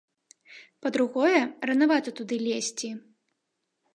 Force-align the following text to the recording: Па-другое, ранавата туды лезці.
Па-другое, 0.85 1.41
ранавата 1.71 2.09
туды 2.21 2.35
лезці. 2.47 2.89